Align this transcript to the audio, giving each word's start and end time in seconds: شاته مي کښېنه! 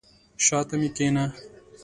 شاته 0.45 0.75
مي 0.79 0.89
کښېنه! 0.95 1.25